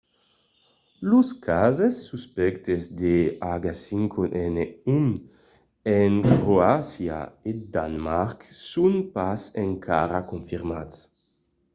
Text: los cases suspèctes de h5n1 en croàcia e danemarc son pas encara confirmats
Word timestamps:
los 1.09 1.27
cases 1.47 1.95
suspèctes 2.09 2.81
de 3.01 3.15
h5n1 3.63 5.07
en 5.99 6.13
croàcia 6.41 7.19
e 7.49 7.51
danemarc 7.73 8.39
son 8.71 8.93
pas 9.15 9.41
encara 9.67 10.19
confirmats 10.31 10.97